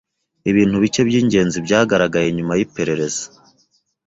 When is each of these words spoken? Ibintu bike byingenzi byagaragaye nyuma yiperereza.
Ibintu 0.49 0.75
bike 0.83 1.01
byingenzi 1.07 1.57
byagaragaye 1.65 2.27
nyuma 2.37 2.53
yiperereza. 2.59 3.23